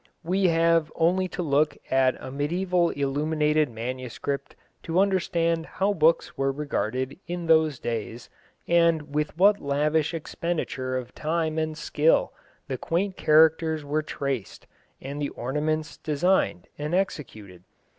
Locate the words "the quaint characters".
12.67-13.85